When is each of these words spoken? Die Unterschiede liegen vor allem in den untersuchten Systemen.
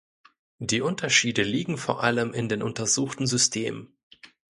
Die 0.57 0.81
Unterschiede 0.81 1.43
liegen 1.43 1.77
vor 1.77 2.03
allem 2.03 2.33
in 2.33 2.49
den 2.49 2.63
untersuchten 2.63 3.27
Systemen. 3.27 3.93